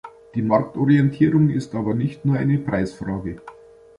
[0.33, 3.39] Die Marktorientierung ist aber nicht nur eine Preisfrage.